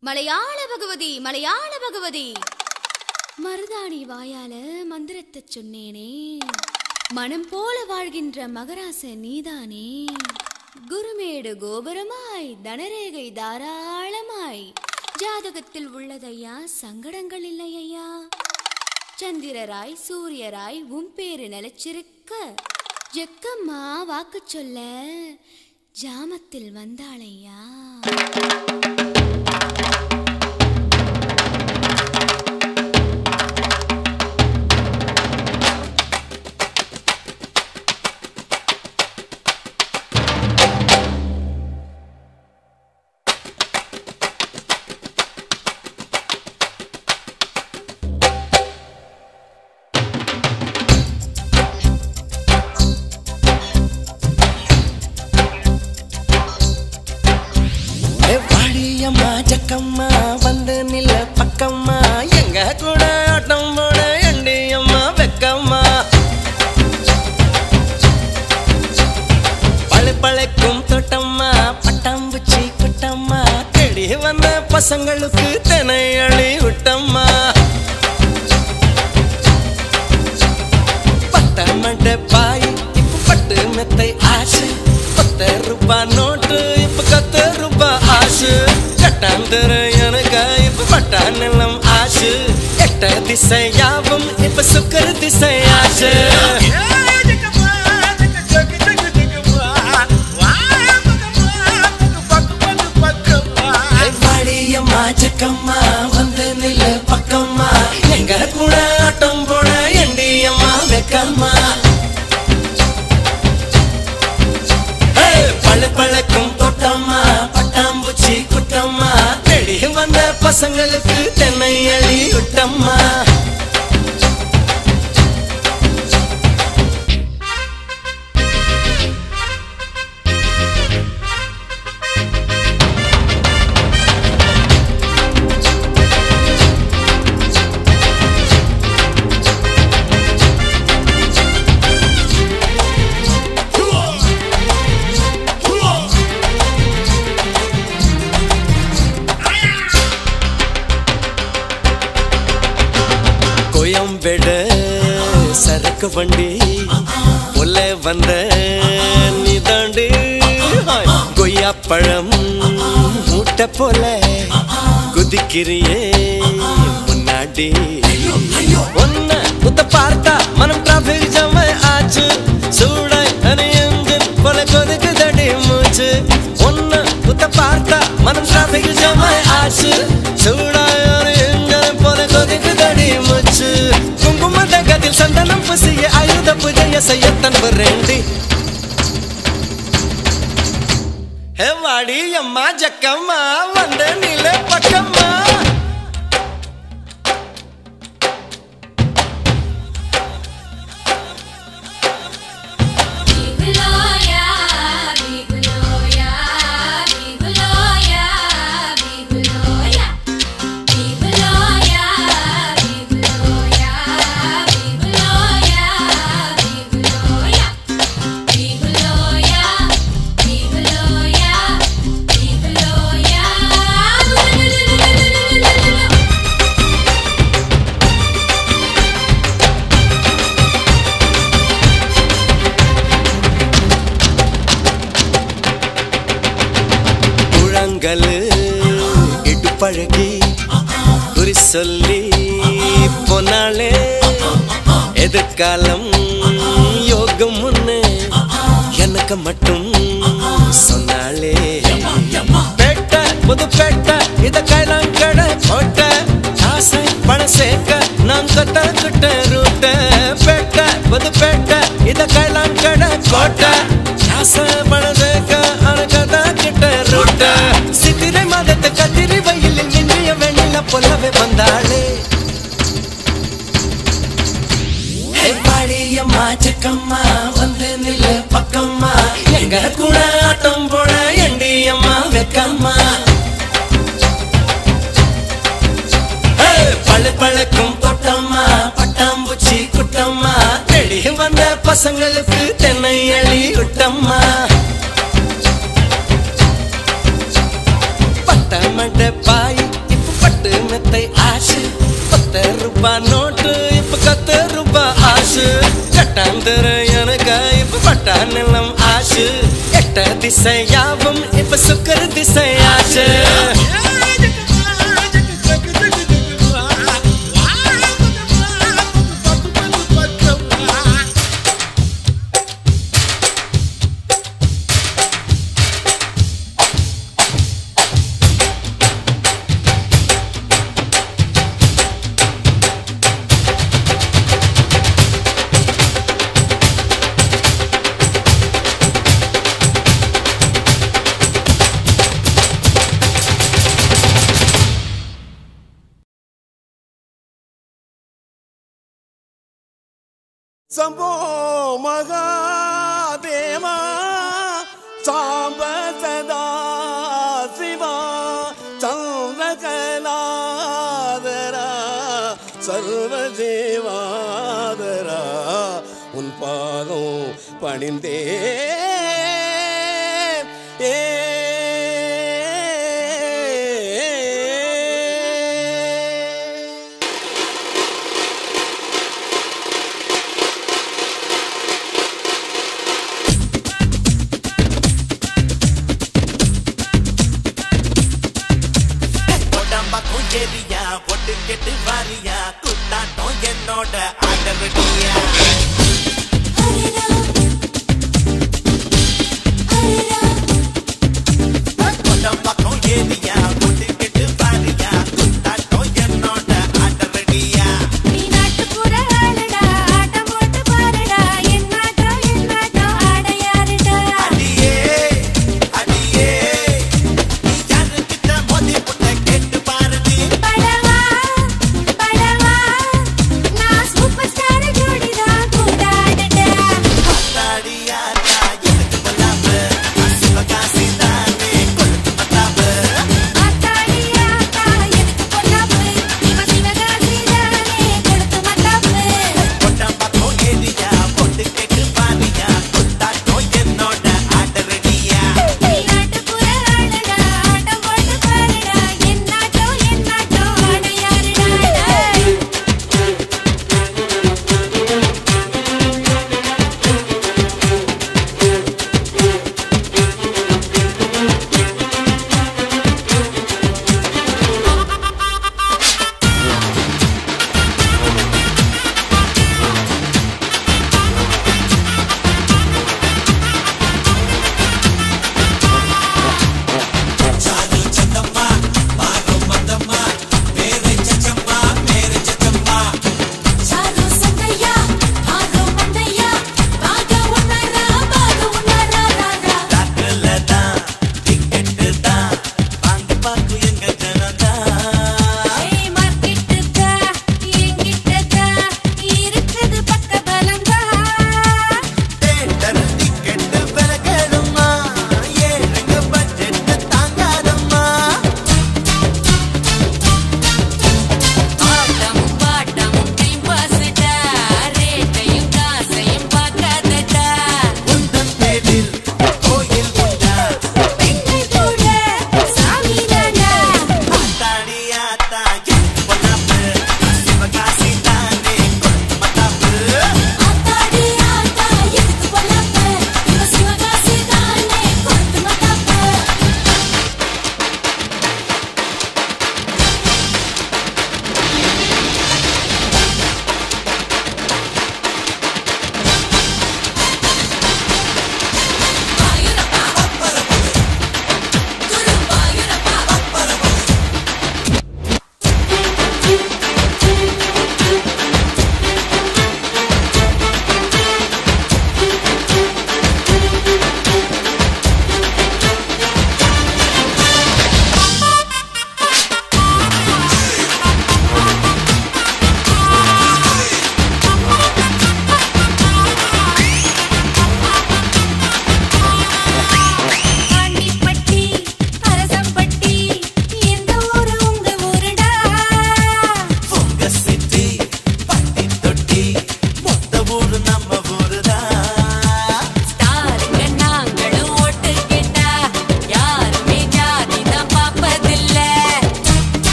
மலையாள 0.00 0.66
பகவதி 0.70 1.20
மலையாள 1.20 1.78
பகவதி. 1.78 2.32
மருதாணி 3.44 4.06
வாயால 4.06 4.84
மந்திரத்தை 4.84 5.44
சொன்னேனே. 5.54 6.38
மனம் 7.08 7.48
போல 7.48 7.84
வாழ்கின்ற 7.84 8.48
மகராச 8.48 9.14
நீதானே. 9.14 10.04
குருமேடு 10.88 11.54
கோபுரமாய் 11.54 12.56
தனரேகை 12.64 13.32
தாராளமாய். 13.32 14.72
ஜாதகத்தில் 15.18 15.88
உள்ளதையா 15.96 16.64
சங்கடங்கள் 16.64 17.42
இல்லையா 17.42 18.28
சந்திரராய் 19.20 19.96
சூரியராய் 20.08 20.82
உம்பேறு 20.82 21.14
பேரு 21.14 21.46
நிலச்சிருக்க. 21.48 22.32
ஜெக்கம்மா 23.14 24.04
வாக்கு 24.04 24.42
சொல்ல. 24.44 24.78
ஜாமத்தில் 26.02 26.72
வந்தாளையா? 26.72 27.58
Thank 29.60 29.92
you. 29.92 29.97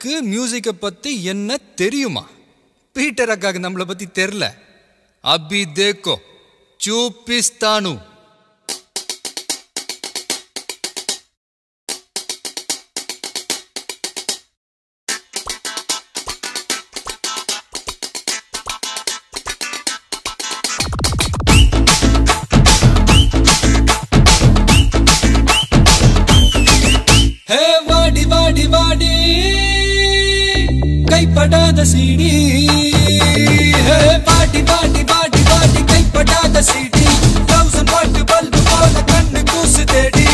எனக்கு 0.00 0.20
மியூசிக்கை 0.32 0.74
பற்றி 0.82 1.12
என்ன 1.30 1.56
தெரியுமா? 1.80 2.22
பீட்டர் 2.92 3.32
அக்காவுக்கு 3.34 3.64
நம்மளை 3.64 3.86
பற்றி 3.90 4.06
தெரில. 4.18 4.44
அபி 5.34 5.64
தேக்கோ 5.78 6.16
சூப்பிஸ்தானு. 6.86 7.94
Hey, 27.50 27.76
Vadi, 27.88 28.22
Vadi, 28.32 28.64
Vadi. 28.74 29.12
கைப்படாத 31.18 31.84
சீடி. 31.92 32.32
பாட்டி 34.24 34.60
பாட்டி 34.62 35.04
பாட்டி 35.04 35.40
பாட்டி 35.48 35.80
கைப்படாத 35.90 36.62
சீடி. 36.70 37.04
தௌசண்ட் 37.50 37.90
பாட்டு 37.92 38.24
பல்பு 38.24 38.58
போல 38.68 39.00
கண்ணு 39.10 39.42
கூசு 39.50 39.84
தேடி. 39.84 40.26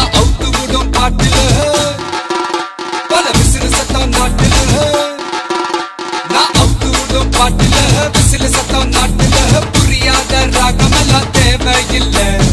அவுத்து 0.00 0.46
விடும் 0.54 0.92
பாட்டுல. 0.92 1.36
பல 3.08 3.24
விசிறு 3.38 3.68
சத்தம் 3.76 4.12
நாட்டுல. 4.12 4.54
நான் 6.28 6.54
அவுத்து 6.62 6.88
விடும் 6.90 7.30
பாட்டுல. 7.30 7.76
விசிறு 8.14 8.48
புரியாத 9.72 10.46
ராகமெல்லாம் 10.46 11.30
தேவையில்லை. 11.30 12.43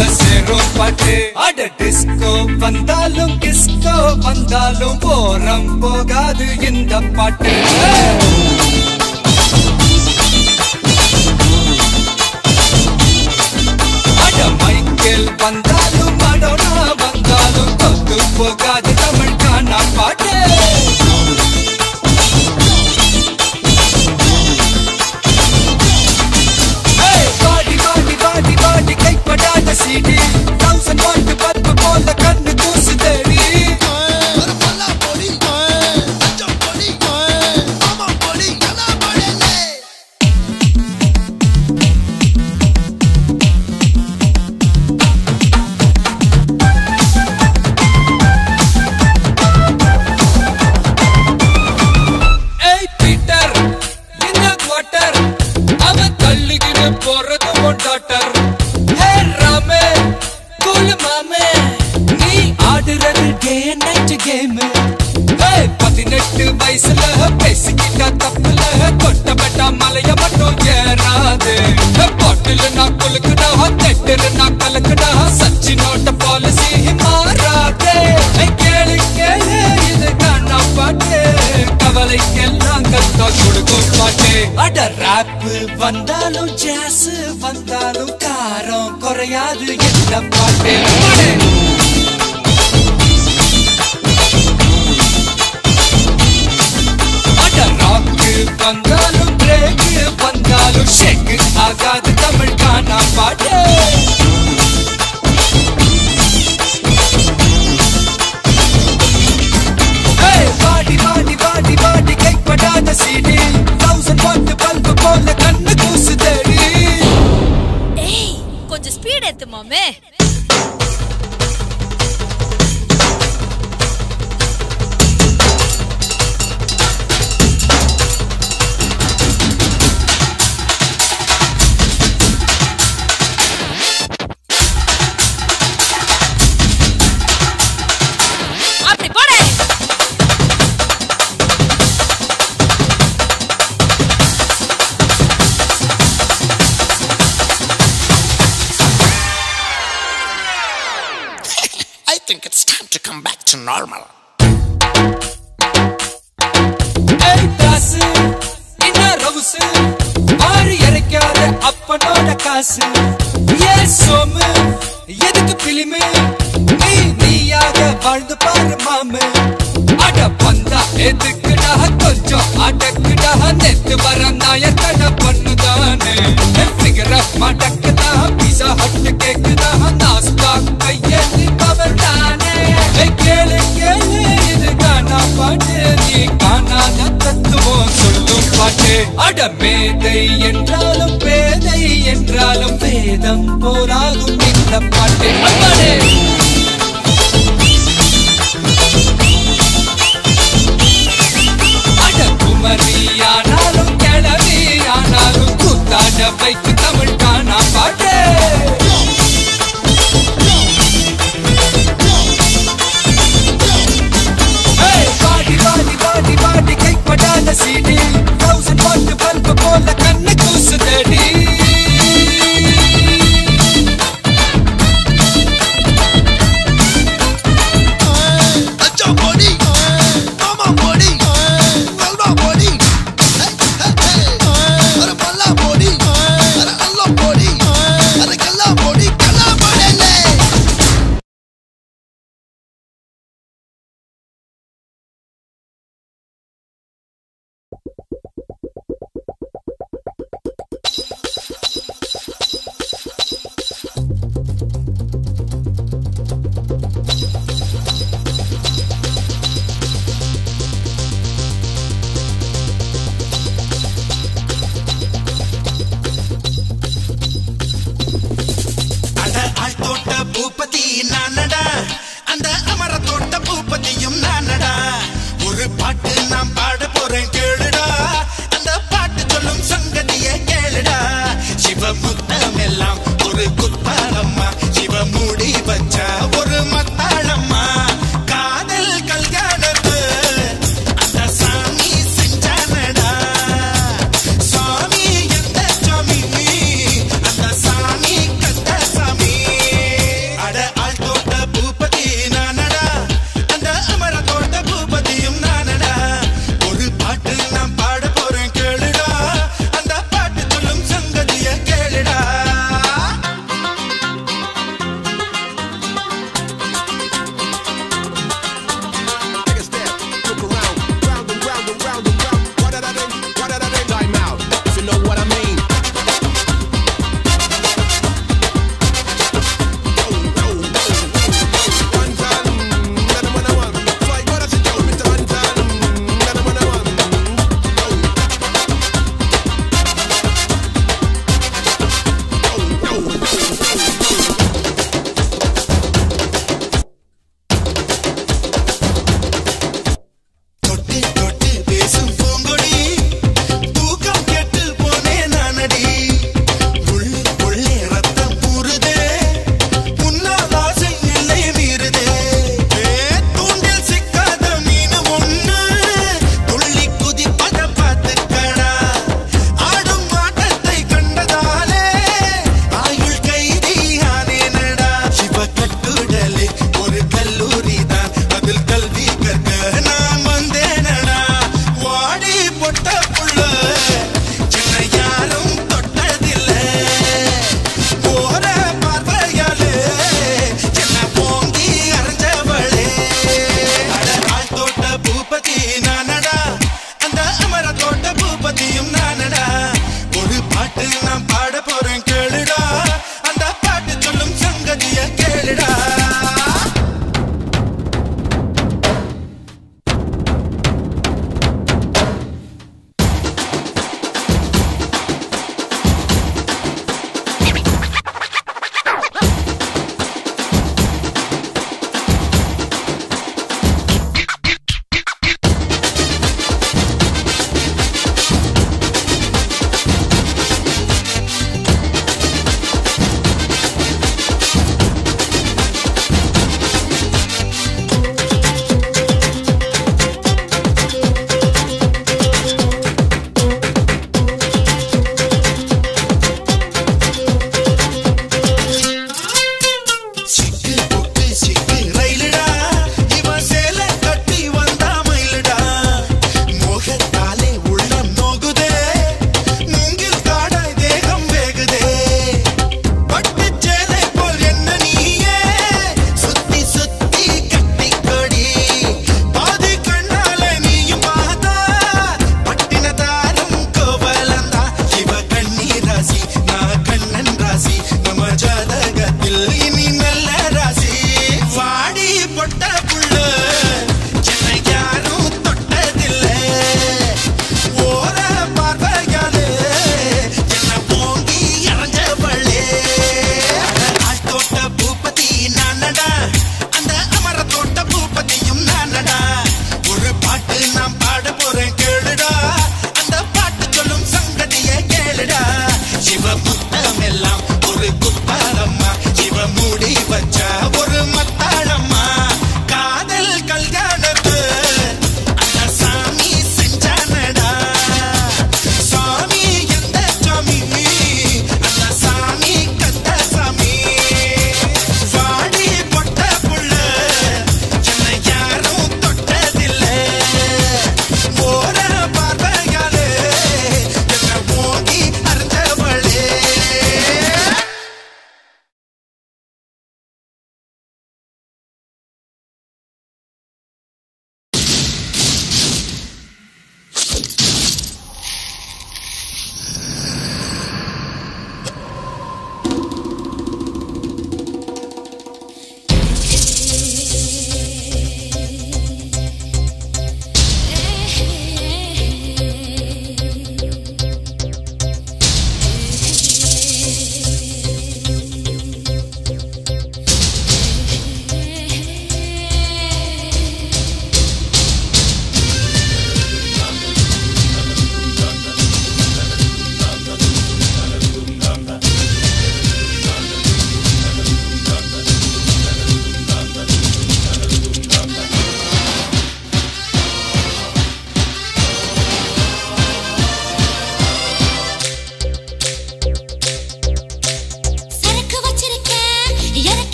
உள்ள 0.00 0.12
சேரும் 0.18 0.68
பாட்டு 0.76 1.14
அட 1.44 1.66
டிஸ்கோ 1.78 2.30
வந்தாலும் 2.62 3.34
கிஸ்கோ 3.42 3.94
வந்தாலும் 4.24 4.98
போரம் 5.04 5.68
போகாது 5.82 6.48
இந்த 6.70 7.02
பாட்டு. 7.16 7.54
அட 14.24 14.40
மைக்கேல் 14.60 15.28
வந்தாலும் 15.42 16.14
மடோனா 16.22 16.72
வந்தாலும் 17.02 17.74
தொத்து 17.76 18.18
போகாது 18.38 18.92
தமிழ் 19.02 19.36
காணா 19.44 19.80
CD, 29.80 30.16
thousand 30.58 31.00
one 31.00 31.24
to 31.26 31.59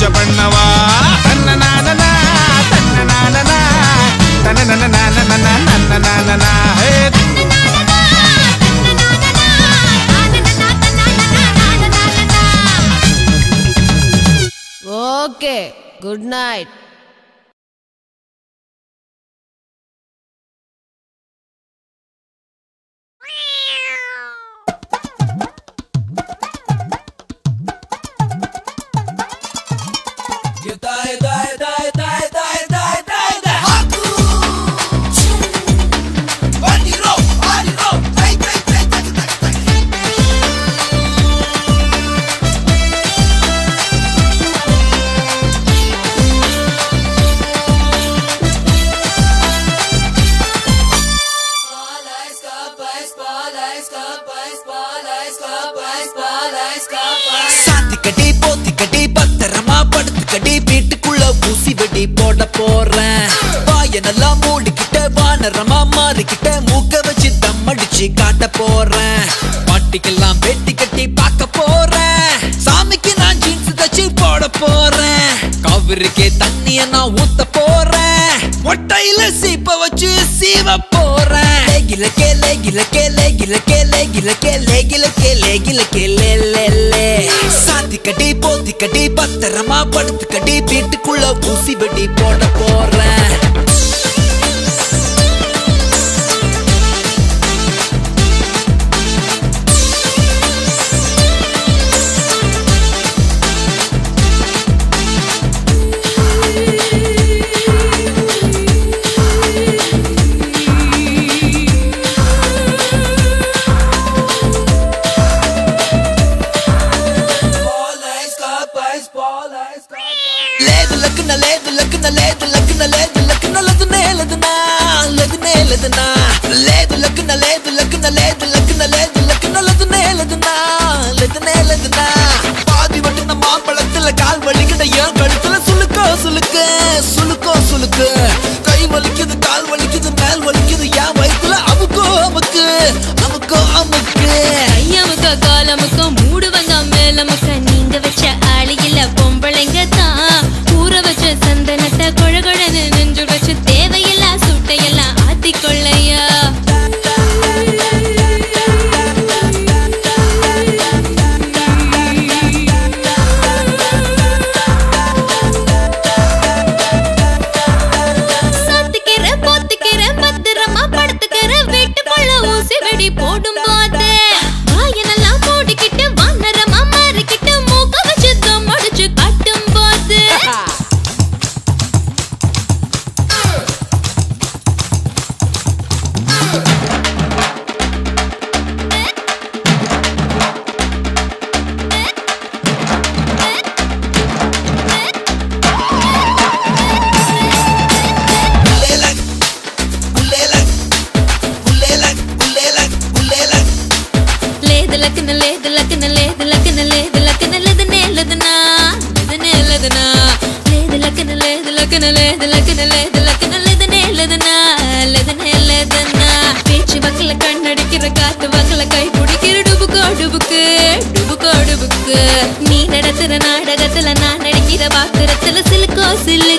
పూజ 0.00 0.08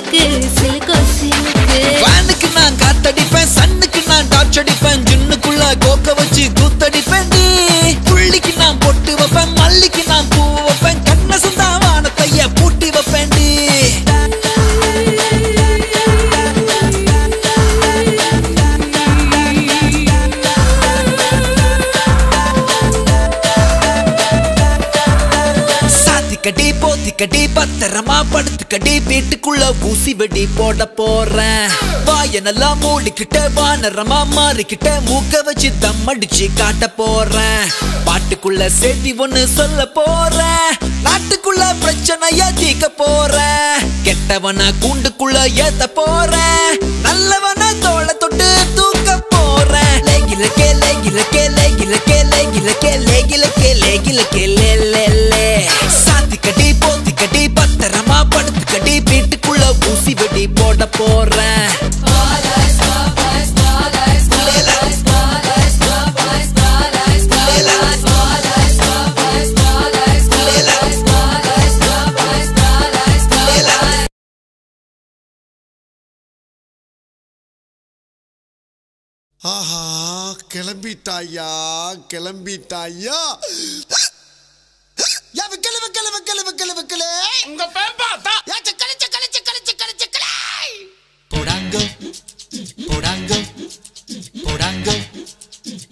சிலுக்கு 0.09 0.49
சிலுக்கு 0.57 0.95
சிலுக்கு. 1.17 1.79
நான் 2.55 2.75
காத்தடிப்பேன் 2.81 3.51
சன்னுக்கு 3.57 4.01
நான் 4.07 4.27
டார்ச் 4.29 4.59
அடிப்பேன். 4.59 4.90
அக்கடி 28.73 28.99
வீட்டுக்குள்ள 28.99 29.63
ஊசி 29.81 30.13
வெடி 30.13 30.47
போட 30.55 30.85
போறேன். 30.85 31.69
வாயனெல்லாம் 32.05 32.77
மூடிக்கிட்ட 32.81 33.39
வானரமா 33.55 34.19
மாறிக்கிட்ட 34.35 34.91
மூக்க 35.05 35.43
வச்சு 35.43 35.71
தம் 35.79 36.07
அடிச்சு 36.07 36.45
காட்ட 36.55 36.87
போறேன். 36.87 37.65
பாட்டுக்குள்ள 38.05 38.69
சேர்த்தி 38.81 39.11
ஒண்ணு 39.23 39.43
சொல்ல 39.43 39.85
போறேன். 39.85 40.71
நாட்டுக்குள்ள 41.03 41.65
பிரச்சனைய 41.83 42.41
தீக்க 42.59 42.85
போறேன். 42.85 43.75
கெட்டவனா 44.03 44.69
கூண்டுக்குள்ள 44.81 45.43
ஏத்த 45.65 45.87
போறேன். 45.93 46.71
நல்லவனா 47.01 47.71
தோள 47.79 48.05
தொட்டு 48.05 48.53
தூக்க 48.75 49.19
போறேன். 49.29 49.95
லேகில 50.07 50.47
கே 50.55 50.73
லேகில 50.73 51.19
கே 51.31 51.47
லேகில 51.47 51.95
கே 52.05 52.23
லேகில 52.23 52.77
கே 52.79 52.95
லேகில 53.09 53.45
கே 53.61 53.73
லேகில 53.73 54.21
கே 54.31 54.45
கத்த 60.81 60.97
போறேன் 60.97 61.67
ஆஹா 79.41 79.83
கிளம்பிட்டாயா 80.51 81.47
கிளம்பிட்டாயா? 82.11 83.19
கிளவு 85.33 85.55
கிளவு 85.65 85.87
கிளவு 85.97 86.19
கிளவு 86.27 86.51
கிளவு 86.59 86.81
கிளவு 86.91 87.15
உங்க 87.47 87.63
பேர் 87.75 87.95
பார்த்தா. 88.01 88.33
கழிச்ச 88.81 89.05
porango, 91.41 91.79
porango, 92.87 93.37
porango, 94.45 94.95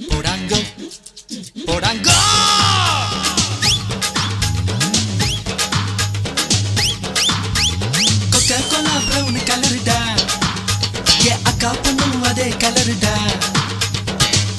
porango, 0.09 0.59
porango. 1.67 2.17
Coca-Cola 8.31 8.93
brown 9.07 9.35
color 9.49 9.75
da, 9.89 9.99
yeah 11.25 11.39
akka 11.49 11.69
pannum 11.81 12.23
adhe 12.29 12.47
color 12.61 12.89
da. 13.05 13.15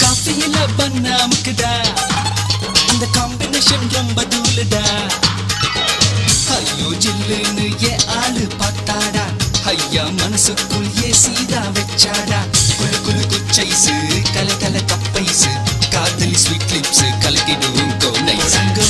Coffee 0.01 0.43
illa 0.45 0.63
banna 0.77 1.15
mukda, 1.31 1.73
அந்த 2.91 3.05
combination 3.17 3.81
ரொம்ப 3.95 4.19
தூளுடா. 4.33 4.85
ஐயோ 6.55 6.89
ஜில்லுன்னு 7.03 7.60
என் 9.91 10.15
மனசுக்குள் 10.15 10.87
ஏ 11.03 11.09
சீதா 11.13 11.61
வச்சாடா? 11.75 12.39
குலு 12.77 12.97
குழு 13.05 13.23
குச்சைசு 13.27 13.93
கல 14.33 14.49
கல 14.61 14.75
கப்பைசு. 14.85 15.51
காதலி 15.89 16.35
ஸ்வீட் 16.35 16.71
லிப்ஸ் 16.71 17.03
கலக்கிடுவோம் 17.23 17.93
கோனை 17.97 18.37
சங்க 18.47 18.80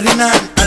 Marina. 0.00 0.57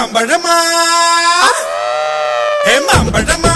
மாம்பழமா 0.00 0.56
ஏ 2.70 2.74
மாம்பழமா 2.88 3.47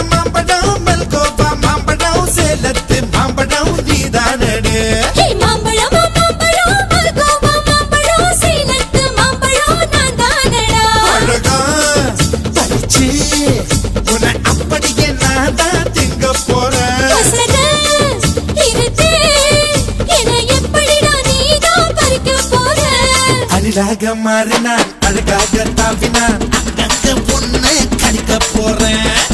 அழகாக 23.75 24.14
மாறினா 24.25 24.73
அழகாக 25.07 25.64
தாவினா 25.79 26.25
அங்கங்க 26.59 27.14
பொண்ணு 27.29 27.73
கடிக்க 28.03 28.37
போறேன். 28.53 29.32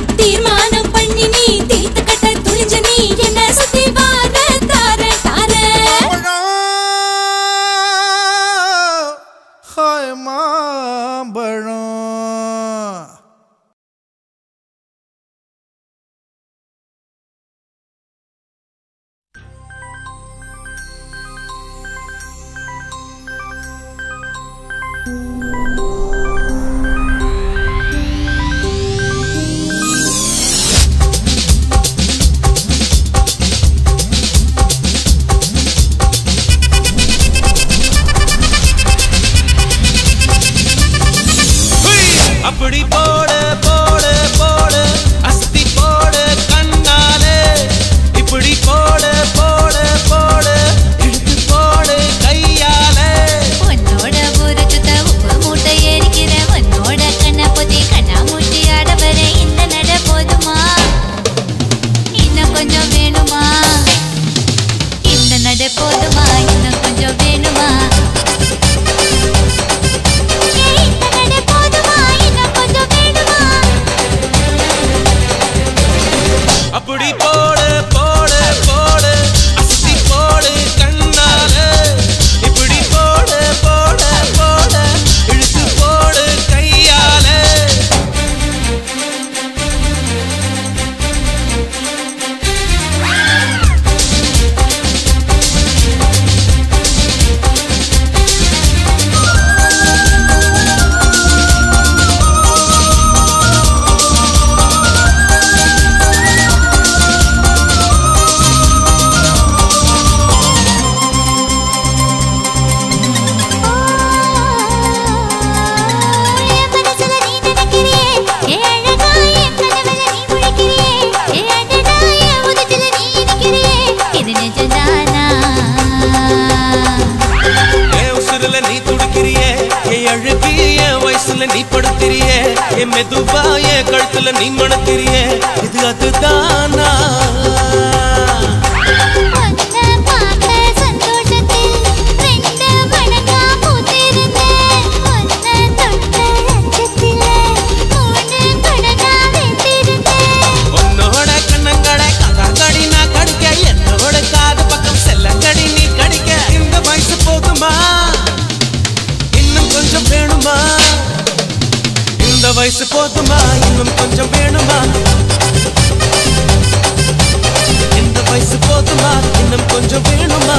கொஞ்சம் 169.79 170.03
வேணுமா? 170.03 170.57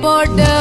போட்டு 0.00 0.53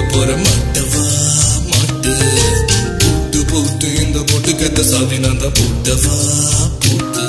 சொல்ல 0.00 0.12
போற 0.12 0.34
மாட்டவா 0.36 1.02
மாட்டு. 1.70 2.12
போட்டு 3.02 3.40
போட்டு 3.50 3.88
இந்த 3.96 4.18
போட்டுக்கு 4.22 4.64
எந்த 4.64 4.82
சாதி 4.82 5.18
நான் 5.18 5.42
போட்டவா 5.50 6.16
போட்டு 6.78 7.24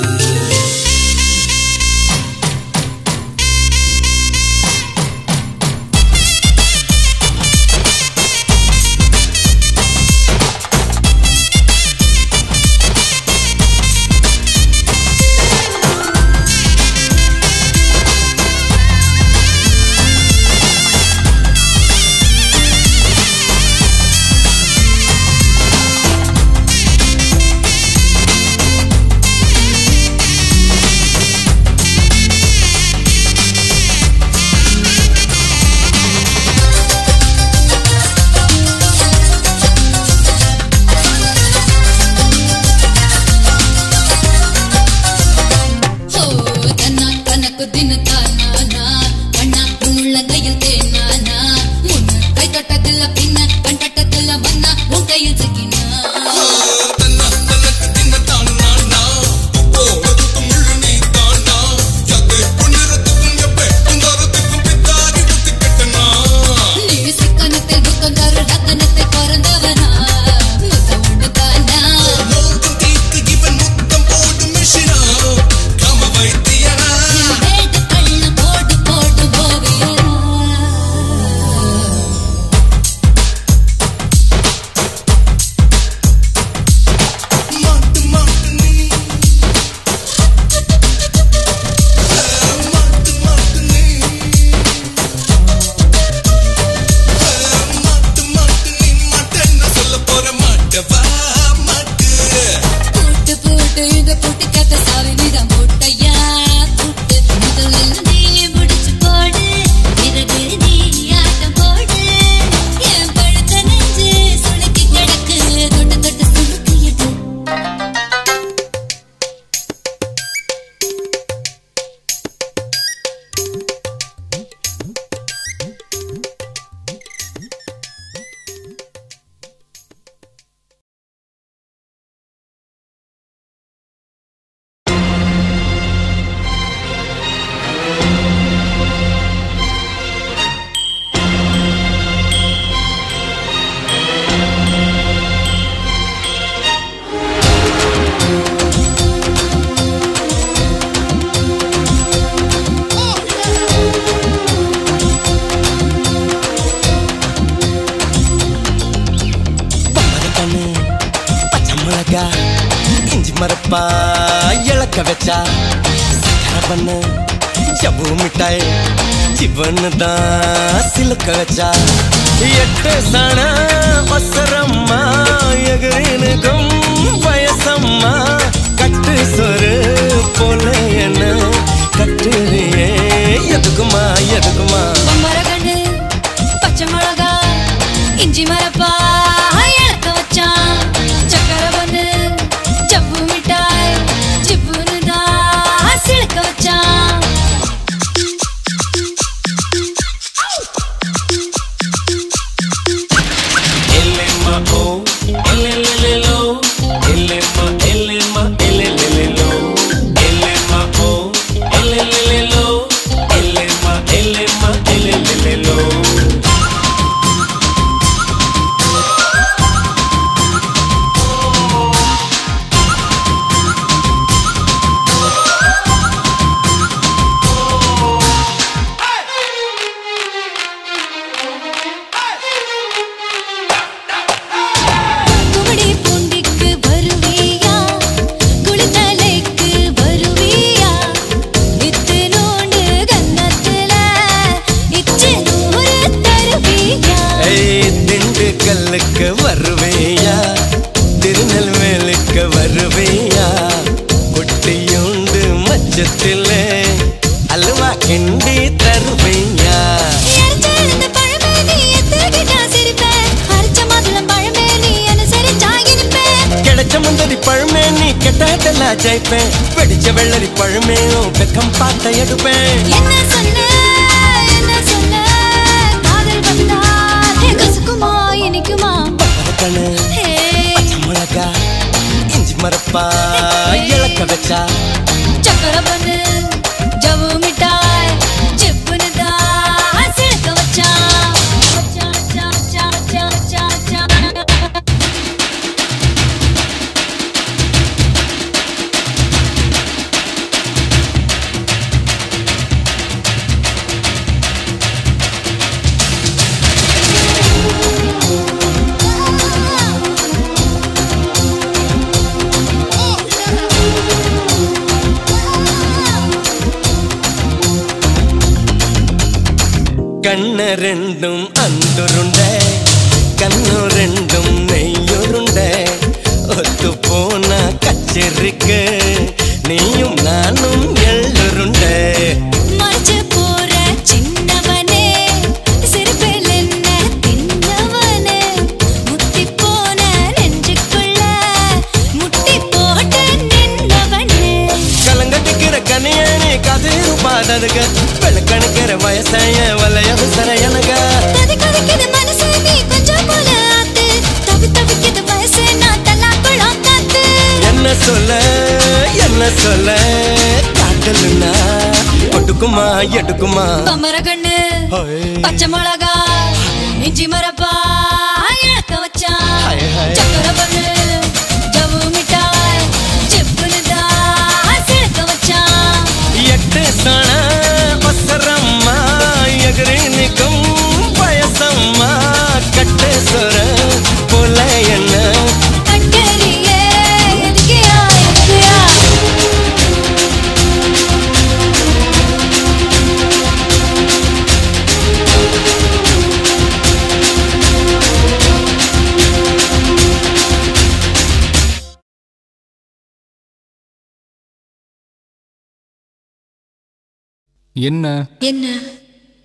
என்ன? 407.76 408.06
என்ன? 408.48 408.66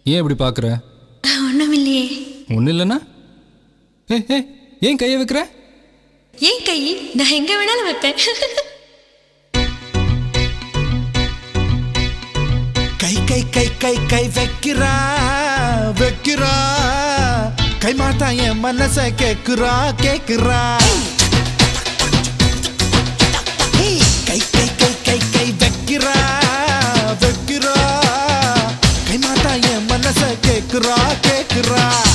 ஏன் 0.05 0.19
இப்படி 0.21 0.37
பார்க்குற? 0.39 0.67
ஒன்றும் 1.47 1.73
இல்லையே 1.73 2.05
ஒன்றும் 2.55 2.73
இல்லைன்னா? 2.73 2.97
ஏன் 4.87 4.99
கையை 5.01 5.15
வைக்கிற? 5.19 5.41
ஏன் 6.33 6.63
கை? 6.65 6.79
நான் 7.17 7.35
எங்கே 7.37 7.55
வேணாலும் 7.59 7.87
வைப்பேன். 7.89 8.19
கை 13.03 13.15
கை 13.29 13.41
கை 13.55 13.67
கை 13.83 13.95
கை 14.13 14.23
வைக்கிறா 14.37 14.93
வைக்கிறா. 16.01 16.53
கை 17.83 17.93
மாத்தா 17.93 18.29
என் 18.45 18.63
மனசை 18.63 19.07
கேட்குறா 19.23 19.73
கேட்குறா 20.05 20.61
kekra, 30.77 30.95
kekra. 31.21 32.06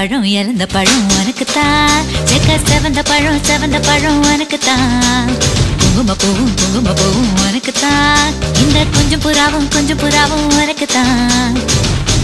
பழம் 0.00 0.24
இறந்த 0.24 0.66
பழம் 0.66 1.08
உனக்குத்தான். 1.08 2.04
செக்க 2.24 2.58
செவந்த 2.68 3.00
பழம் 3.04 3.40
செவந்த 3.48 3.82
பழம் 3.82 4.22
உனக்குத்தான். 4.22 5.38
குங்கும 5.80 6.14
பூவும் 6.14 6.54
குங்கும 6.54 6.92
பூவும் 6.92 7.32
உனக்குத்தான். 7.36 8.32
இந்த 8.60 8.84
கொஞ்சம் 8.92 9.20
புறாவும் 9.20 9.68
கொஞ்சம் 9.68 9.98
புறாவும் 9.98 10.46
உனக்குத்தான். 10.52 11.58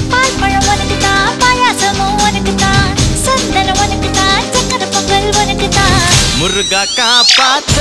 பால் 0.08 0.36
பழம் 0.40 0.64
உனக்குத்தான் 0.64 1.32
பாயாசமும் 1.38 2.16
உனக்குத்தான். 2.18 2.90
சந்தனம் 3.24 3.76
உனக்குத்தான் 3.76 4.42
சக்கரை 4.52 4.86
பொங்கல் 4.90 5.28
உனக்குத்தான். 5.30 6.00
முருகா 6.38 6.82
காப்பாத்த 6.82 7.78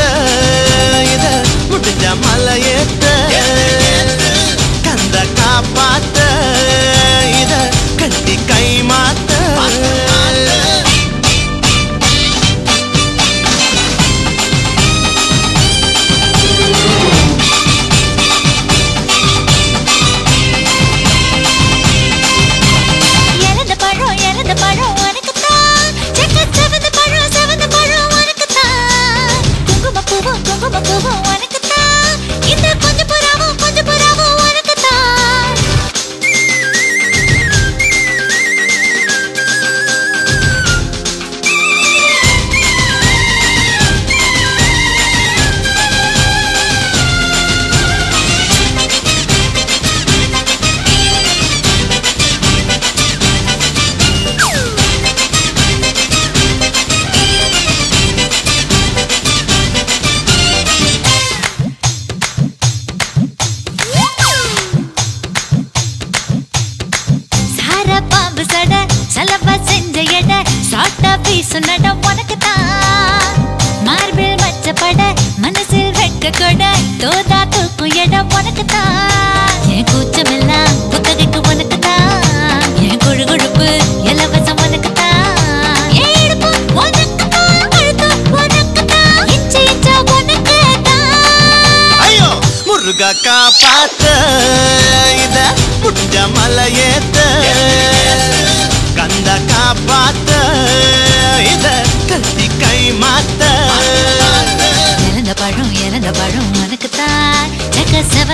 இத 1.13 1.41
முடிஞ்ச 1.71 2.03
மலையேத்த. 2.25 3.05
அந்த 4.95 5.17
காப்பாத்த. 5.39 6.19
இத 7.41 7.53
கட்டி 7.95 8.35
கை 8.47 8.65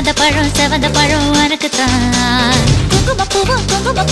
செவந்த 0.01 0.13
பழம் 0.19 0.53
செவந்த 0.57 0.87
பழம் 0.89 1.27
உனக்குத்தான் 1.33 2.05
குங்கும 2.91 3.25
பூவும் 3.33 3.65
குங்கும 3.67 4.05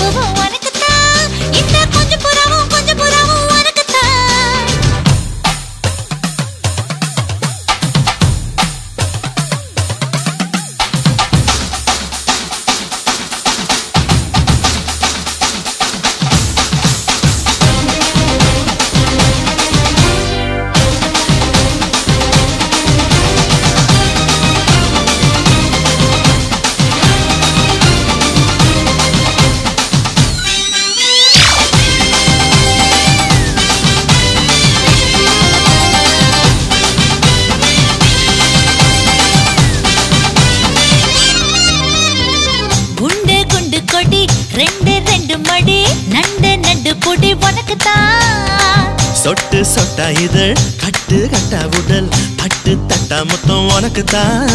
பொடி 47.09 47.29
உனக்குத்தான் 47.39 48.87
சொட்டு 49.21 49.59
சொட்டா 49.71 50.07
இதழ் 50.23 50.53
கட்டு 50.81 51.17
கட்டா 51.33 51.61
உடல் 51.79 52.09
தட்டு 52.39 52.73
தட்டா 52.91 53.17
மொத்தம் 53.29 53.69
உனக்கு 53.75 54.03
தான் 54.07 54.49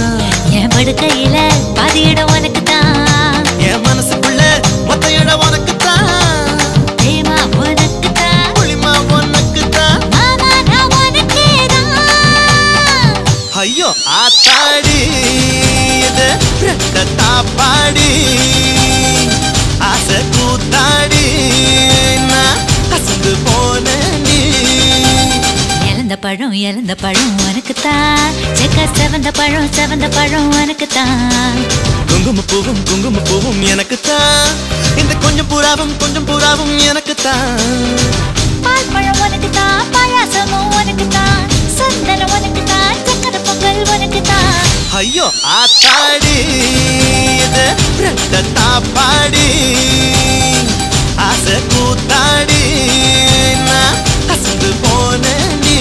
என் 0.58 0.72
படுக்கையில 0.74 1.36
பாதி 1.78 2.02
இடம் 2.10 2.32
உனக்குத்தான் 2.34 3.42
என் 3.68 3.84
மனசுக்குள்ள 3.86 4.42
மொத்த 4.88 5.04
இடம் 5.14 5.44
உனக்குத்தான் 5.46 6.02
ஐயோ 13.60 13.90
ஆத்தாடி 14.14 14.96
இது 16.00 16.26
ரெட்ட 16.62 17.04
தாப்பாடி. 17.20 18.08
ஆசை 20.14 20.26
கூத்தாடி 20.34 21.22
நான் 22.30 22.60
அசந்து 22.96 23.30
போனேன்டி. 23.46 24.36
இழந்த 25.88 26.14
பழம் 26.24 26.54
இழந்த 26.60 26.92
பழம் 27.02 27.32
உனக்குத்தான். 27.46 28.30
செக்க 28.58 28.84
செவந்த 28.98 29.30
பழம் 29.38 29.68
செவந்த 29.76 30.08
பழம் 30.16 30.46
உனக்குத்தான். 30.60 31.58
குங்கும 32.10 32.44
பூவும் 32.52 32.80
குங்கும 32.90 33.22
பூவும் 33.30 33.60
எனக்கு 33.72 33.98
தான் 34.08 34.52
இந்த 35.00 35.12
கொஞ்சம் 35.24 35.50
புறாவும் 35.52 35.94
கொஞ்சம் 36.02 36.28
புறாவும் 36.30 36.74
எனக்கு 36.90 37.16
தான் 37.26 37.58
பால் 38.66 38.92
பழம் 38.94 39.20
உனக்குத்தான் 39.24 39.82
பாயாசமும் 39.96 40.70
உனக்குத்தான். 40.78 41.42
சந்தனம் 41.78 42.34
உனக்குத்தான் 42.36 42.96
சக்கரை 43.36 43.82
உனக்கு 43.88 44.20
தான் 44.22 44.50
ஐயோ 44.98 45.26
ஆத்தாடி 45.54 46.36
இது 47.38 47.64
ரெட்ட 48.02 48.34
தாப்பாடி. 48.58 49.48
ஆசை 51.26 51.56
கூத்தாடி 51.72 52.62
நான் 53.68 53.98
அசந்து 54.28 54.70
போனேன்டி 54.82 55.78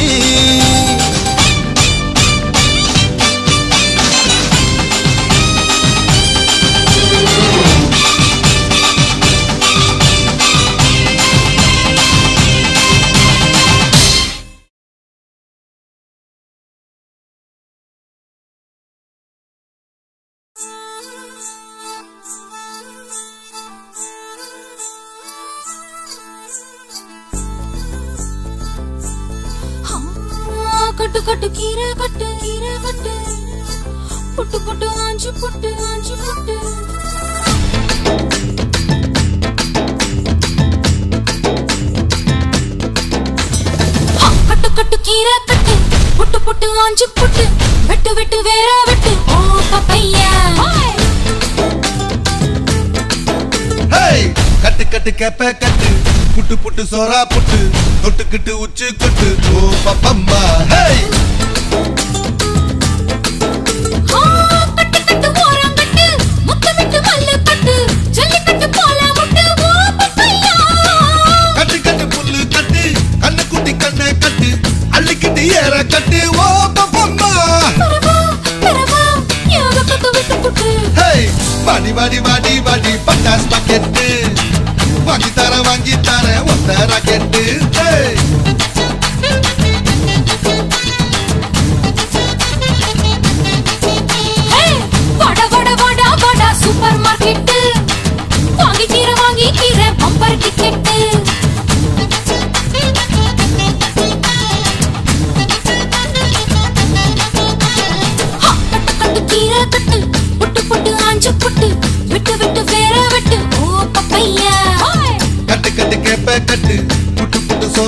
கேப்ப 55.23 55.49
கட்டு 55.59 55.89
புட்டு 56.35 56.55
புட்டு 56.63 56.83
சோரா 56.91 57.19
புட்டு 57.33 57.59
தொட்டுக்கிட்டு 58.03 58.53
உச்சு 58.63 58.87
கொட்டு. 59.01 59.27
ஓ 59.53 59.59
பப்பம்மா. 59.85 60.39
ஹேய் 60.71 60.99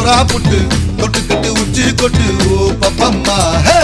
புட்டு 0.06 0.18
சோறா 0.18 0.24
புட்டு 0.24 0.58
தொட்டுக்கிட்டு 0.98 1.50
உச்சி 1.62 1.86
கொட்டு 2.00 2.26
ஓ 2.48 2.58
பப்பம்மா 2.82 3.38
ஹே 3.68 3.80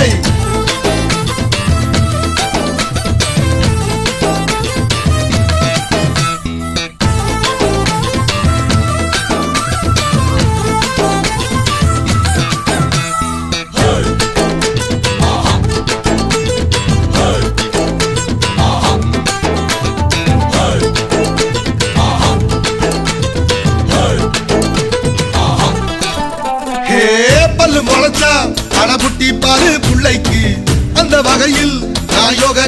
வகையில் 31.41 31.77
நான் 32.13 32.35
யோக 32.39 32.65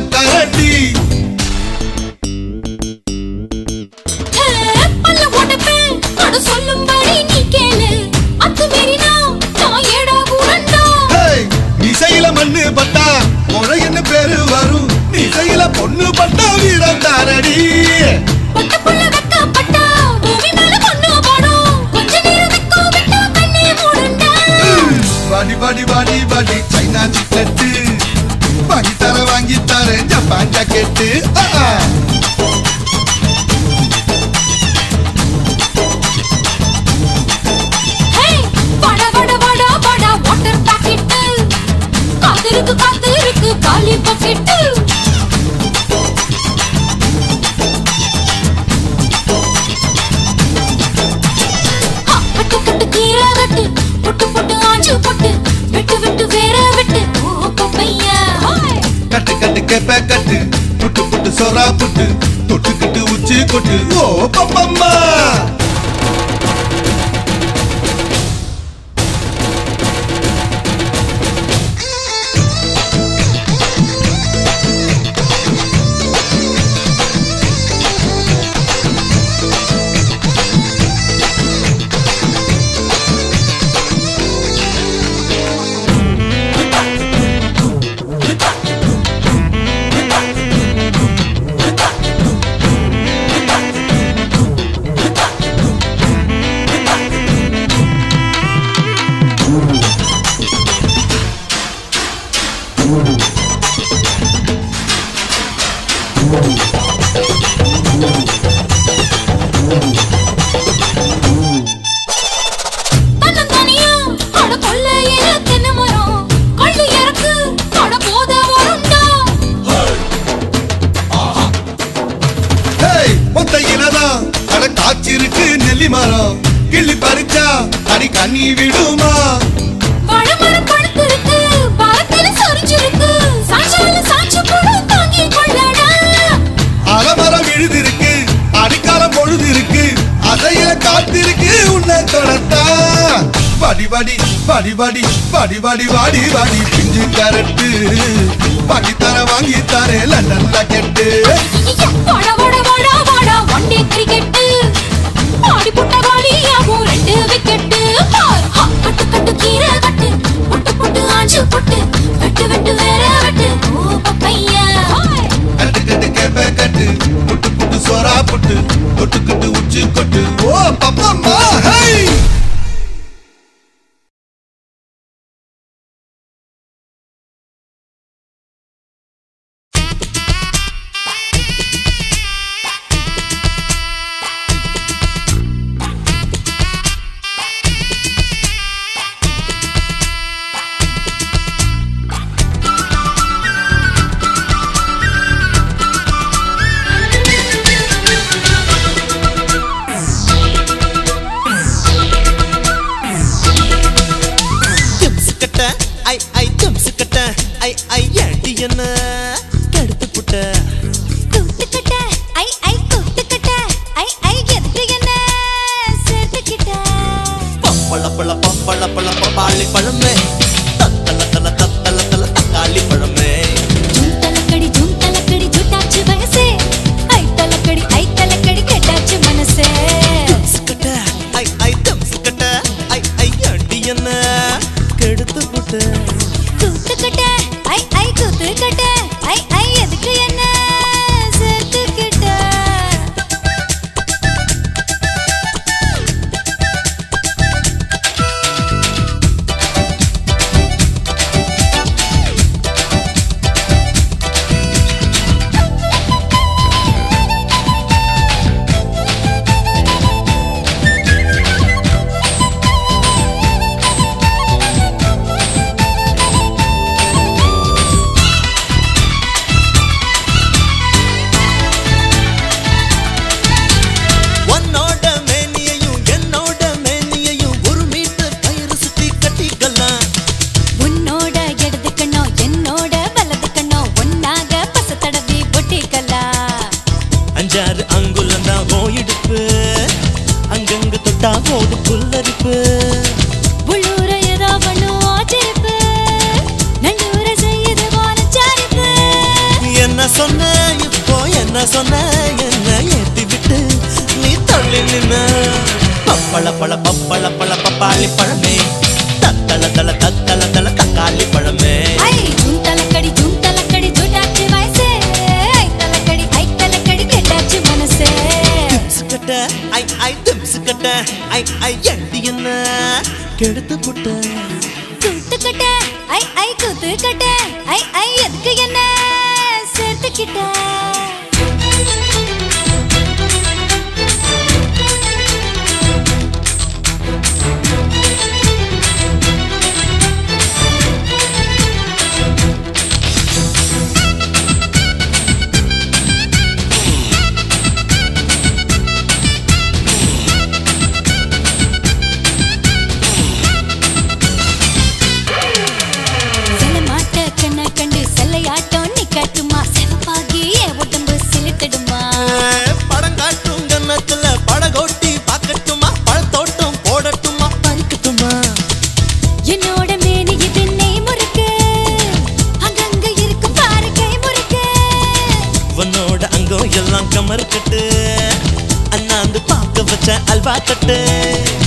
day. 380.86 381.63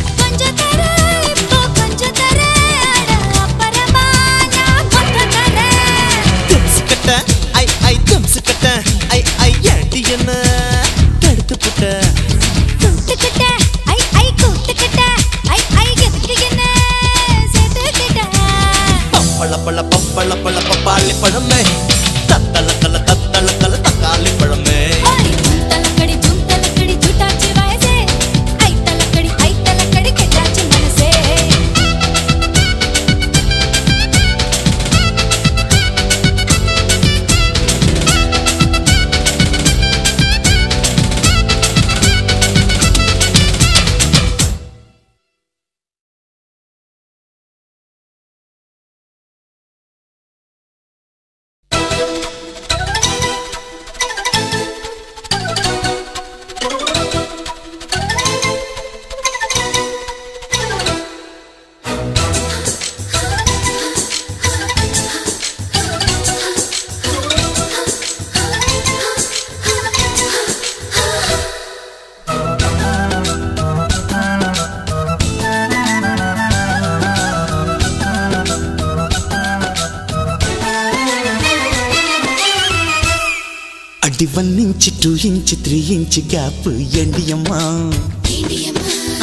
கேப்பு 86.36 86.70
ஏண்டியம்மா 87.00 87.58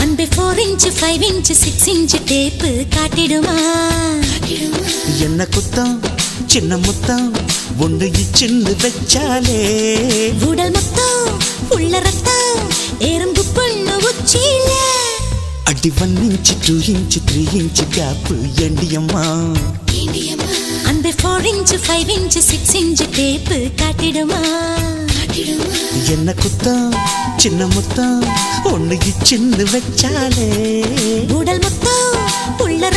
அந்த 0.03 0.21
four 0.35 0.59
inch 0.63 0.89
five 0.99 1.23
inch 1.27 1.53
six 1.55 1.87
inch 1.93 2.19
tape 2.31 2.69
காட்டிடுமா? 2.95 3.55
என்ன 5.25 5.45
குத்தம்? 5.55 5.93
சின்ன 6.45 6.77
முத்தம்? 6.77 7.27
ஒன்று 7.79 8.07
இச்சின்னு 8.21 8.73
வச்சாலே. 8.83 9.59
உடல் 10.49 10.71
மொத்தம் 10.71 11.21
உள்ள 11.69 11.99
ரத்தம் 11.99 12.61
எறும்பு 13.11 13.43
பொண்ணு 13.55 13.95
உச்சியில. 14.09 14.71
அடி 15.63 15.91
one 16.01 16.15
inch 16.27 16.55
two 16.65 16.75
inch 16.93 17.21
three 17.29 17.43
inch 17.61 17.85
gap 17.97 18.37
ஏண்டியம்மா 18.65 19.25
அந்த 20.91 21.13
four 21.21 21.47
inch 21.53 21.79
five 21.87 22.11
inch 22.17 22.41
six 22.51 22.75
inch 22.83 23.07
tape 23.19 23.59
காட்டிடுமா? 23.81 24.43
என்ன 26.09 26.33
குத்தம்? 26.33 26.95
சின்ன 27.37 27.65
முத்தம்? 27.65 28.23
ஒண்ணு 28.63 28.99
சின்ன 29.21 29.55
வச்சாலே. 29.55 31.31
உடல் 31.31 31.59
முத்தம் 31.59 32.21
உள்ள 32.57 32.89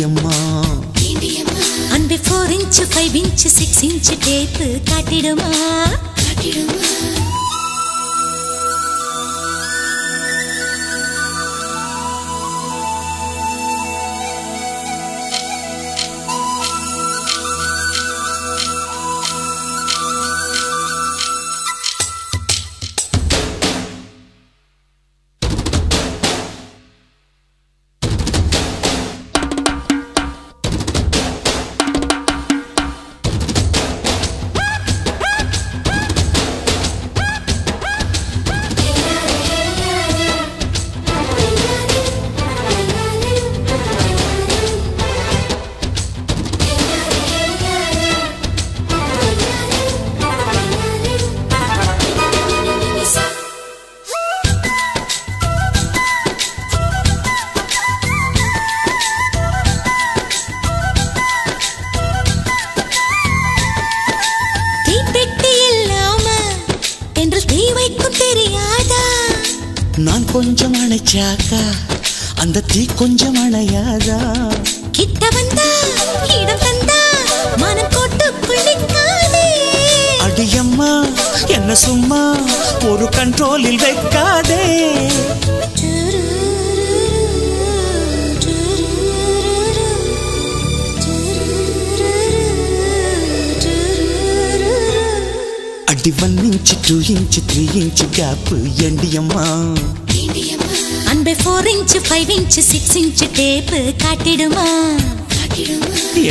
ஏந்தியம்மா 0.00 0.36
அந்த 1.94 2.14
four 2.24 2.52
inch 2.56 2.84
five 2.92 3.16
inch 3.20 3.48
six 3.50 3.82
inch 3.84 4.14
tape 4.26 4.66
காட்டிடுமா? 4.90 5.50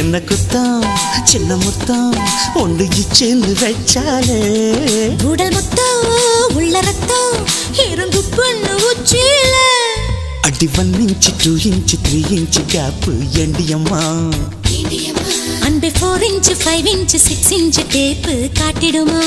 చిన్న 0.09 0.19
కుత్తం 0.29 0.69
చిన్న 1.29 1.51
ముత్తం 1.55 2.05
ఒండు 2.61 2.85
ఇచ్చేందు 3.01 3.51
వెచ్చాలే 3.59 4.39
ఉడనొత్తం 5.29 5.97
ఉళ్ళ 6.57 6.73
రక్తం 6.87 7.27
ఎరుగు 7.83 8.21
పన్ను 8.31 8.73
ఉచ్చేలే 8.89 9.67
అడి 10.49 10.69
one 10.75 10.91
inch 11.03 11.29
two 11.43 11.51
inch 11.71 11.95
three 12.05 12.21
inch 12.37 12.59
gap 12.73 13.07
ఎండి 13.43 13.67
అమ్మా 13.73 14.01
அன்பு 15.67 15.91
four 15.97 16.25
inch 16.29 16.55
five 16.63 16.89
inch 16.95 17.19
six 17.27 17.53
inch 17.59 17.85
tape 17.93 18.35
காட்டிடுமா 18.59 19.23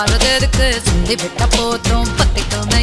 வாழ்றதுக்கு 0.00 0.66
சொல்லி 0.86 1.14
விட்ட 1.14 1.44
போதும் 1.54 2.10
பத்திக்குமே 2.18 2.77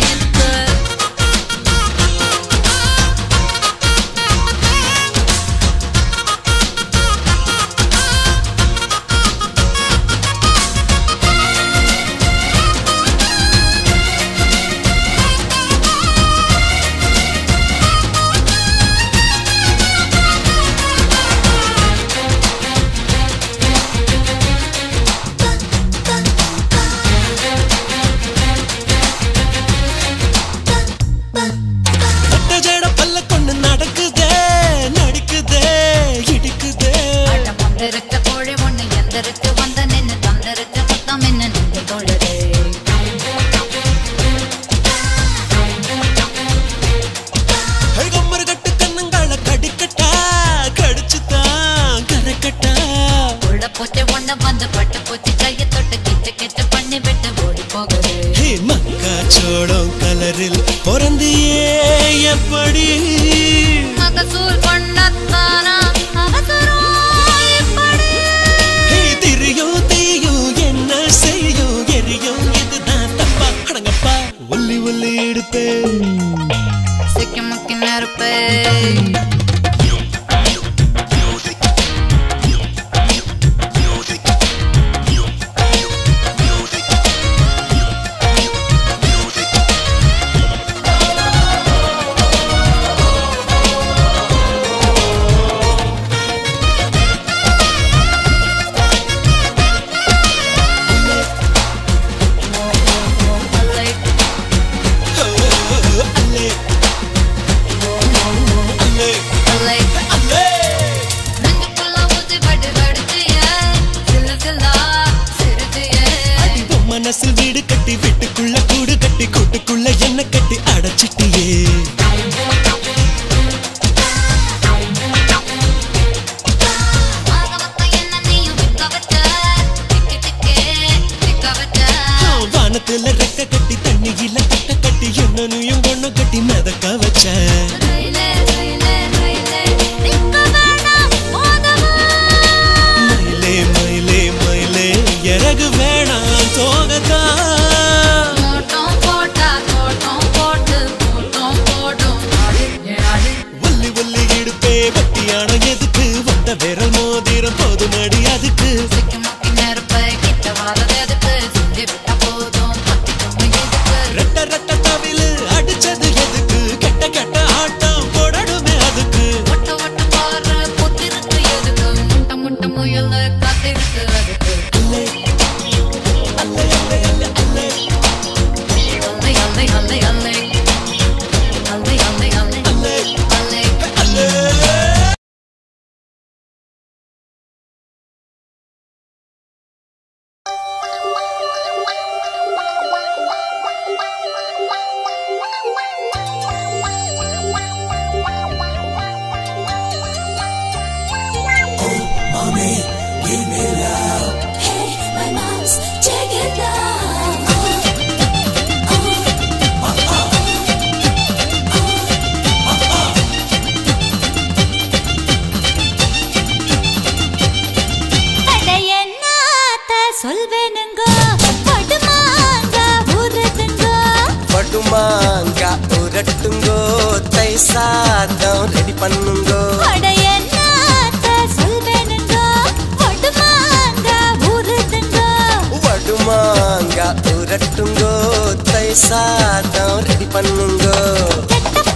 சாதம் 239.15 239.99
ரெடி 240.07 240.25
பண்ணுங்கோ. 240.33 240.95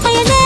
பயலே 0.03 0.41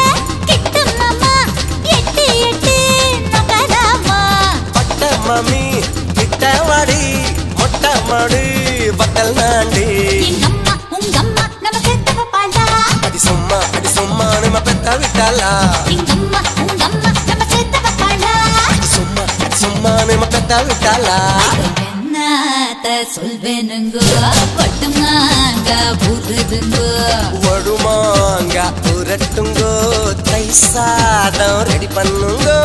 கிட்ட 6.17 6.43
வாடி 6.69 7.01
மொட்டை 7.59 7.91
மாடு 8.09 8.41
பக்கல் 8.99 9.33
நாண்டி. 9.39 9.85
அடி 13.05 13.21
சும்மா 13.27 13.59
அடி 13.77 13.91
சும்மா 13.97 14.27
நம்ம 14.45 14.61
பெத்த 14.69 14.95
விட்டாளா? 15.01 15.51
சும்மா 18.95 19.23
அடி 19.45 19.57
சும்மா 19.63 19.93
நம்ம 20.11 20.25
பெத்த 20.35 20.61
விட்டாளா? 20.69 21.19
என்னத்த 22.83 23.01
சொல்வேனுங்கோ. 23.13 24.05
பட்டுமாங்க 24.57 25.69
புதுதுங்கோ 26.01 26.87
வடுமாங்கா 27.43 28.65
உரட்டுங்கோ. 28.93 29.71
தை 30.29 30.43
சாதம் 30.63 31.61
ரெடி 31.69 31.89
பண்ணுங்கோ. 31.95 32.57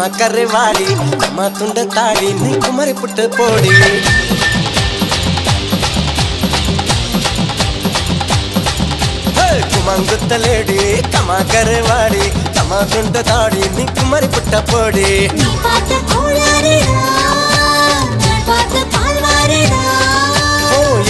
அம்மா 0.00 0.16
கரை 0.18 0.44
வாடி 0.44 0.86
அம்மா 1.26 1.46
துண்ட 1.56 1.80
தாடி 1.94 2.28
நீ 2.42 2.52
குமரி 2.58 2.92
புட்டு 3.00 3.24
போடி. 3.36 3.72
குமங்குத்த 9.72 10.38
லேடி 10.38 10.78
கமா 11.12 11.38
கரை 11.52 11.80
வாடி 11.80 12.24
கமா 12.56 12.80
துண்ட 12.92 13.22
தாடி 13.22 13.62
நீ 13.76 13.84
குமரி 13.96 14.28
புட்ட 14.28 14.62
போடி. 14.62 15.10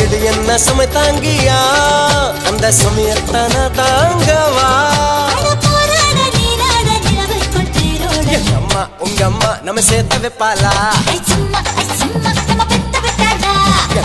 இது 0.03 0.19
என்ன 0.25 0.59
சுமை 0.59 0.87
தாங்கியா? 0.87 1.61
அந்த 2.49 2.73
சுமையத்தான 2.73 3.55
தாங்கவா? 3.79 4.71
எங்கம்மா 9.21 9.49
நம்ம 9.63 9.81
சேர்த்து 9.81 10.17
வைப்பாளா? 10.23 10.71
எங்கம்மா 11.15 11.61
சும்மா 11.99 12.31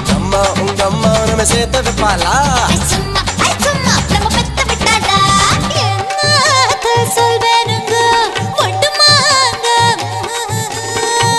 நம்ம 0.09 0.41
உங்க 0.63 0.81
அம்மா 0.89 1.11
நம்ம 1.29 1.43
வைப்பாளா? 1.87 2.33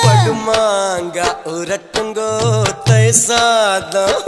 படுமாங்க 0.04 1.18
உரட்டுங்கோ 1.52 2.30
தை 2.88 3.04
சாதம். 3.24 4.26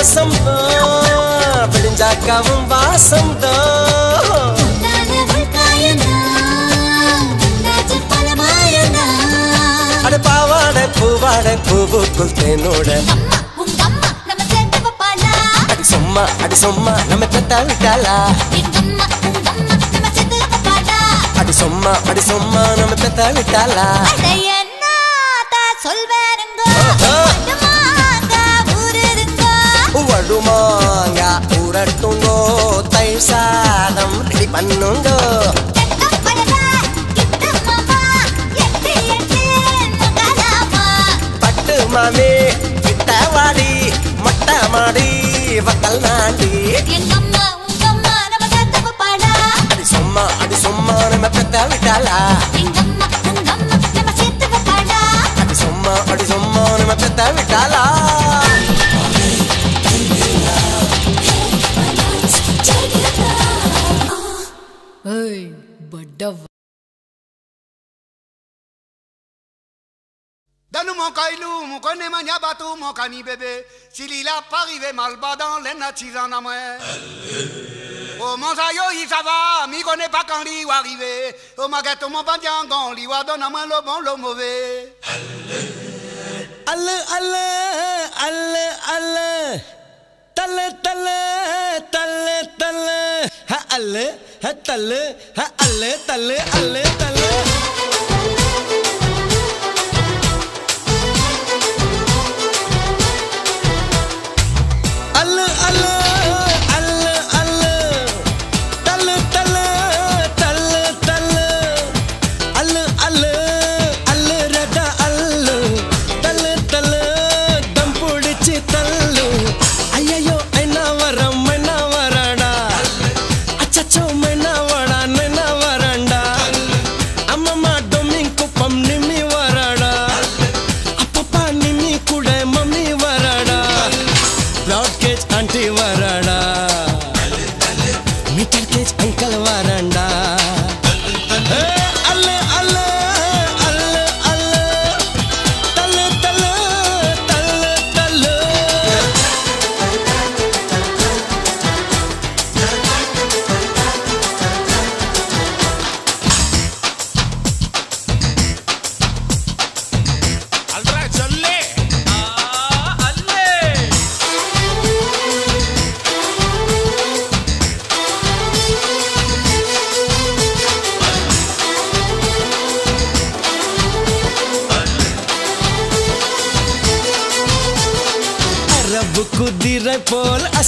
பூவாசம் 0.00 0.34
தான் 0.40 1.70
விடிஞ்சாக்காவும் 1.70 2.66
வாசம் 2.68 3.32
தான். 3.40 4.58
அட 10.06 10.18
பாவாடை 10.26 10.84
பூவாடை 10.98 11.54
பூவுக்குள் 11.66 12.32
தேனோட? 12.38 12.88
அடி 15.64 15.84
சும்மா 15.84 16.24
அடி 16.44 16.58
சும்மா 16.62 16.94
நம்ம 17.10 17.26
பெத்த 17.34 17.60
விட்டாளா? 17.66 18.16
அடி 21.40 21.54
சும்மா 21.60 21.94
அடி 22.10 22.24
சும்மா 22.30 22.64
நம்ம 22.78 22.94
பெத்த 23.02 23.30
விட்டாளா 23.36 23.88
வடுமாங்க 29.94 31.20
உரட்டுங்கோ 31.58 32.36
தை 32.94 33.08
சாதம் 33.28 34.16
ரெடி 34.28 34.46
பண்ணுங்கோ. 34.54 35.16
பட்டு 41.42 41.76
மாமி 41.94 42.28
கிட்ட 42.84 43.10
வாடி 43.34 43.70
மட்ட 44.24 44.48
மாடி 44.74 45.08
வக்கல் 45.68 46.00
நாடி 46.06 46.50
எங்கம்மா, 46.80 47.44
அடி 49.72 49.84
சும்மா 49.94 50.24
அடி 50.42 50.56
சும்மா 50.64 50.96
நம்ம 51.12 51.26
பெத்த 51.36 51.64
விட்டாளா? 51.70 52.18
அடி 55.40 55.56
சும்மா 55.62 55.94
அடி 56.12 56.24
சும்மா 56.32 56.64
நம்ம 56.80 56.94
பெத்த 57.02 57.20
விட்டாளா? 57.36 57.84
Prenez 71.88 72.10
mania 72.10 72.38
bateau, 72.38 72.76
mon 72.76 72.92
cani 72.92 73.22
bébé. 73.22 73.64
S'il 73.90 74.12
il 74.12 74.28
a 74.28 74.42
pas 74.50 74.58
arrivé 74.64 74.92
mal 74.92 75.16
bas 75.16 75.36
dans 75.36 75.58
les 75.64 75.72
natisans 75.72 76.30
à 76.30 76.38
moi. 76.38 76.52
Oh 78.20 78.36
mon 78.36 78.54
sayo, 78.54 78.82
il 78.92 79.08
ça 79.08 79.22
va, 79.24 79.66
mi 79.68 79.80
connaît 79.80 80.10
pas 80.10 80.22
quand 80.28 80.42
l'y 80.44 80.68
arrivé. 80.68 81.34
Oh 81.56 81.66
ma 81.68 81.80
gâteau, 81.80 82.10
mon 82.10 82.22
pandian, 82.24 82.68
quand 82.68 82.92
l'y 82.92 83.06
va 83.06 83.24
donner 83.24 83.44
à 83.44 83.48
moi 83.48 83.64
le 83.64 83.82
bon, 83.86 84.00
le 84.00 84.16
mauvais. 84.16 84.92
Allez, 86.66 87.02
allez, 87.16 88.04
allez, 88.26 88.70
allez. 88.94 89.60
Talle, 90.34 90.76
talle, 90.82 91.84
talle, 91.90 92.50
talle. 92.58 93.30
Ha, 93.48 93.76
allez, 93.76 94.10
ha, 94.42 94.52
talle, 94.52 95.16
ha, 95.38 95.44
allez, 95.64 95.96
talle, 96.06 96.36
allez, 96.52 96.82
talle. 96.98 97.87